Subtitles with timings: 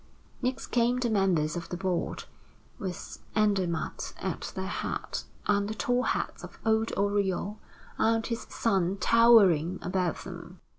[0.41, 2.23] Next came the members of the Board,
[2.79, 7.59] with Andermatt at their head, and the tall hats of old Oriol
[7.99, 10.59] and his son towering above them.